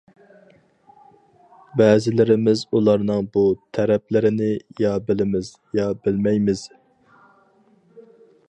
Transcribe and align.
بەزىلىرىمىز 1.81 2.63
ئۇلارنىڭ 2.79 3.29
بۇ 3.37 3.45
تەرەپلىرىنى 3.79 4.51
يا 4.85 4.97
بىلىمىز، 5.11 5.55
يا 5.81 5.89
بىلمەيمىز. 6.07 6.69